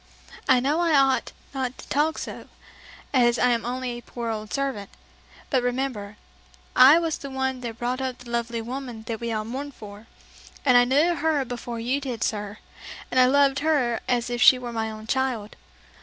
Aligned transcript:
I 0.49 0.59
know 0.59 0.79
I 0.79 0.95
ought 0.97 1.31
not 1.53 1.77
to 1.77 1.87
talk 1.89 2.17
so, 2.17 2.47
as 3.13 3.37
I'm 3.37 3.63
only 3.63 3.91
a 3.91 4.01
poor 4.01 4.31
old 4.31 4.51
servant; 4.51 4.89
but 5.51 5.61
remember, 5.61 6.17
I 6.75 6.97
was 6.97 7.19
the 7.19 7.29
one 7.29 7.61
that 7.61 7.77
brought 7.77 8.01
up 8.01 8.17
the 8.17 8.31
lovely 8.31 8.63
woman 8.63 9.03
that 9.03 9.19
we 9.19 9.31
all 9.31 9.45
mourn 9.45 9.71
for, 9.71 10.07
and 10.65 10.75
I 10.75 10.85
knew 10.85 11.13
her 11.13 11.45
before 11.45 11.79
you 11.79 12.01
did, 12.01 12.23
sir, 12.23 12.57
and 13.11 13.19
I 13.19 13.27
loved 13.27 13.59
her 13.59 13.99
as 14.07 14.31
if 14.31 14.41
she 14.41 14.57
were 14.57 14.73
my 14.73 14.89
own 14.89 15.05
child. 15.05 15.55